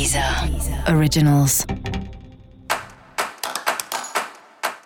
[0.00, 0.24] Deezer
[0.96, 1.66] Originals.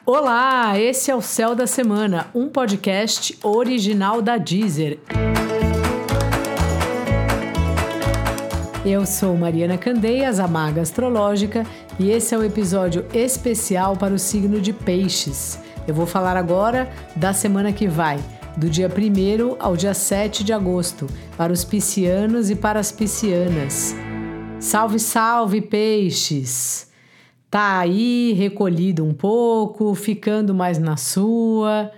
[0.04, 4.98] Olá, esse é o Céu da Semana, um podcast original da Deezer.
[8.84, 11.64] Eu sou Mariana Candeias, a Maga Astrológica,
[11.96, 15.60] e esse é um episódio especial para o signo de Peixes.
[15.86, 18.18] Eu vou falar agora da semana que vai,
[18.56, 21.06] do dia 1 ao dia 7 de agosto,
[21.36, 23.94] para os piscianos e para as piscianas.
[24.64, 26.90] Salve, salve, peixes!
[27.50, 31.92] Tá aí recolhido um pouco, ficando mais na sua.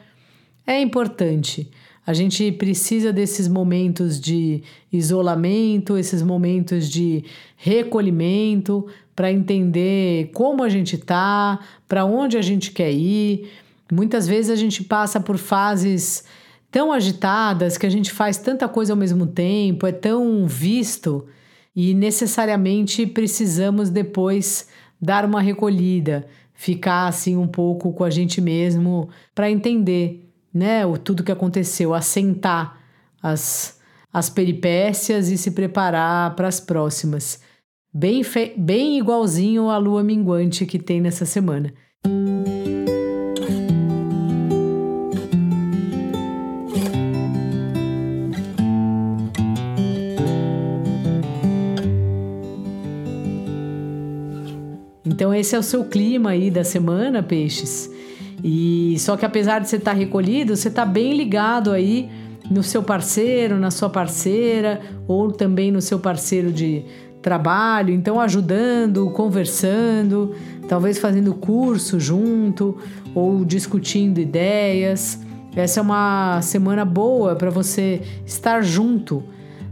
[0.66, 1.70] É importante.
[2.04, 7.24] A gente precisa desses momentos de isolamento, esses momentos de
[7.56, 13.48] recolhimento para entender como a gente tá, para onde a gente quer ir.
[13.90, 16.24] Muitas vezes a gente passa por fases
[16.68, 21.28] tão agitadas que a gente faz tanta coisa ao mesmo tempo, é tão visto
[21.76, 24.66] e necessariamente precisamos depois
[24.98, 30.96] dar uma recolhida, ficar assim um pouco com a gente mesmo para entender, né, o
[30.96, 32.80] tudo que aconteceu, assentar
[33.22, 33.76] as
[34.16, 37.38] as peripécias e se preparar para as próximas.
[37.92, 38.22] Bem,
[38.56, 41.70] bem igualzinho à lua minguante que tem nessa semana.
[55.06, 57.90] Então esse é o seu clima aí da semana, peixes.
[58.42, 62.10] E só que apesar de você estar tá recolhido, você está bem ligado aí
[62.50, 66.84] no seu parceiro, na sua parceira ou também no seu parceiro de
[67.22, 70.34] trabalho, então ajudando, conversando,
[70.68, 72.76] talvez fazendo curso junto
[73.14, 75.18] ou discutindo ideias.
[75.54, 79.24] Essa é uma semana boa para você estar junto,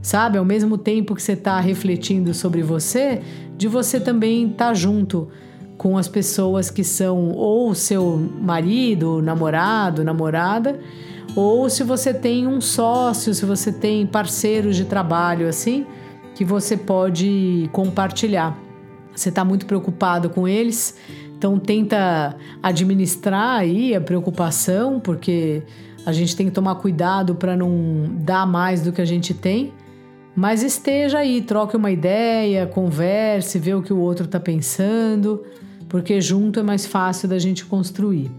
[0.04, 0.36] sabe?
[0.36, 3.22] Ao mesmo tempo que você está refletindo sobre você,
[3.56, 5.28] de você também estar tá junto
[5.78, 10.78] com as pessoas que são ou seu marido, namorado, namorada,
[11.34, 15.86] ou se você tem um sócio, se você tem parceiros de trabalho assim,
[16.34, 18.58] que você pode compartilhar.
[19.16, 20.98] Você está muito preocupado com eles,
[21.38, 25.62] então tenta administrar aí a preocupação, porque
[26.04, 29.72] a gente tem que tomar cuidado para não dar mais do que a gente tem
[30.36, 35.44] mas esteja aí, troque uma ideia, converse, vê o que o outro está pensando,
[35.88, 38.30] porque junto é mais fácil da gente construir.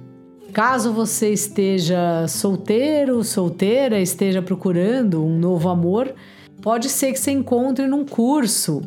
[0.51, 6.13] Caso você esteja solteiro, solteira, esteja procurando um novo amor,
[6.61, 8.81] pode ser que você encontre num curso,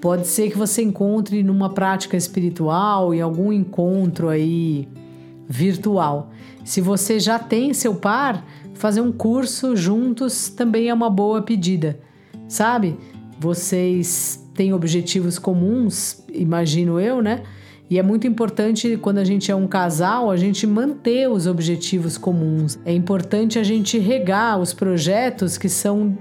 [0.00, 4.86] pode ser que você encontre numa prática espiritual, em algum encontro aí
[5.48, 6.30] virtual.
[6.64, 11.98] Se você já tem seu par, fazer um curso juntos também é uma boa pedida
[12.48, 12.96] sabe?
[13.38, 17.42] Vocês têm objetivos comuns, imagino eu, né?
[17.88, 22.18] E é muito importante quando a gente é um casal, a gente manter os objetivos
[22.18, 22.78] comuns.
[22.84, 26.18] É importante a gente regar os projetos que são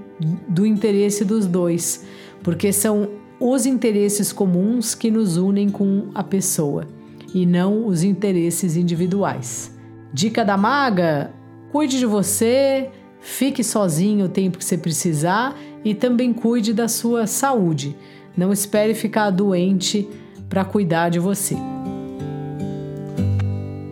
[0.48, 2.06] do interesse dos dois,
[2.44, 3.10] porque são
[3.40, 6.88] os interesses comuns que nos unem com a pessoa
[7.34, 9.76] e não os interesses individuais.
[10.14, 11.34] Dica da maga:
[11.72, 17.28] cuide de você, fique sozinho o tempo que você precisar e também cuide da sua
[17.28, 17.96] saúde.
[18.36, 20.10] Não espere ficar doente
[20.50, 21.56] para cuidar de você.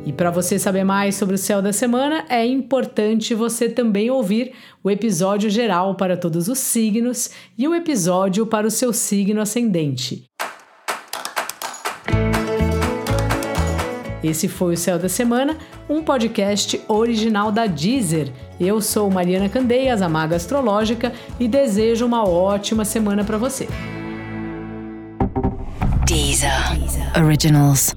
[0.05, 4.51] E para você saber mais sobre o céu da semana, é importante você também ouvir
[4.83, 10.25] o episódio geral para todos os signos e o episódio para o seu signo ascendente.
[14.23, 15.57] Esse foi o Céu da Semana,
[15.89, 18.31] um podcast original da Deezer.
[18.59, 23.67] Eu sou Mariana Candeias, a Maga Astrológica, e desejo uma ótima semana para você.
[26.05, 26.51] Deezer.
[27.21, 27.93] Originals.